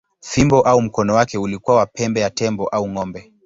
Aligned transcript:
Fimbo 0.19 0.61
au 0.61 0.81
mkono 0.81 1.13
wake 1.15 1.37
ulikuwa 1.37 1.77
wa 1.77 1.85
pembe 1.85 2.19
ya 2.21 2.29
tembo 2.37 2.67
au 2.67 2.89
ng’ombe. 2.89 3.31